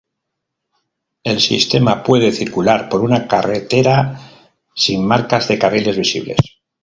El 1.23 1.39
sistema 1.39 2.01
puede 2.01 2.31
circular 2.31 2.89
por 2.89 3.01
una 3.01 3.27
carretera 3.27 4.19
sin 4.73 5.05
marcas 5.05 5.47
de 5.47 5.59
carriles 5.59 5.95
visibles. 5.95 6.39